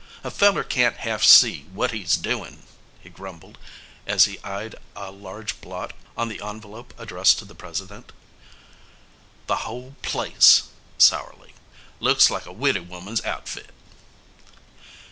A 0.23 0.31
feller 0.31 0.63
can't 0.63 0.97
half 0.97 1.23
see 1.23 1.67
what 1.73 1.91
he's 1.91 2.17
doin'," 2.17 2.63
he 3.01 3.07
grumbled 3.07 3.59
as 4.07 4.25
he 4.25 4.43
eyed 4.43 4.73
a 4.95 5.11
large 5.11 5.61
blot 5.61 5.93
on 6.17 6.27
the 6.27 6.41
envelope 6.43 6.91
addressed 6.97 7.37
to 7.37 7.45
the 7.45 7.53
President. 7.53 8.11
"The 9.45 9.57
whole 9.57 9.95
place," 10.01 10.69
sourly, 10.97 11.53
"looks 11.99 12.31
like 12.31 12.47
a 12.47 12.51
widdy 12.51 12.79
woman's 12.79 13.23
outfit." 13.23 13.69